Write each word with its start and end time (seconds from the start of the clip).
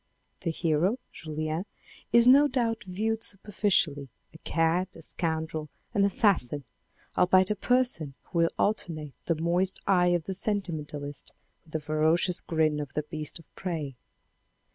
The 0.39 0.49
hero, 0.49 0.97
Julien, 1.11 1.65
is 2.11 2.27
no 2.27 2.47
doubt, 2.47 2.85
viewed 2.85 3.21
superficially, 3.21 4.09
a 4.33 4.39
cad, 4.39 4.87
a 4.95 5.01
scoundrel, 5.03 5.69
an 5.93 6.03
assassin, 6.05 6.63
albeit 7.15 7.51
a 7.51 7.55
person 7.55 8.15
who 8.23 8.39
will 8.39 8.49
alternate 8.57 9.13
the 9.25 9.35
moist 9.35 9.79
eye 9.85 10.07
of 10.07 10.23
the 10.23 10.33
senti 10.33 10.71
mentalist 10.73 11.33
with 11.65 11.73
the 11.73 11.79
ferocious 11.79 12.41
grin 12.41 12.79
of 12.79 12.91
the 12.93 13.03
beast 13.03 13.37
of 13.37 13.45
prey. 13.55 13.95